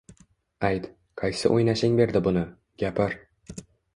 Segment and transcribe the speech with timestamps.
[0.69, 0.87] Ayt,
[1.23, 2.43] qaysi o`ynashing berdi buni,
[2.85, 3.17] gapir